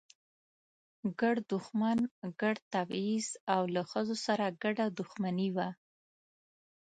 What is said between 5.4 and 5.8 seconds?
وه.